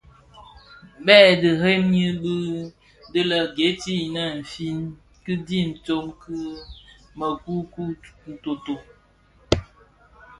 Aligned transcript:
Bè 1.05 1.15
dhëňrëňi 1.41 2.05
dii 2.23 2.55
di 3.11 3.21
lè 3.29 3.39
geeti 3.55 3.93
in 4.05 4.15
nfin 4.39 4.79
kidhi 5.23 5.59
tsom 5.83 6.05
ki 6.21 6.37
měkukuu, 7.17 7.91
ntooto. 8.31 8.75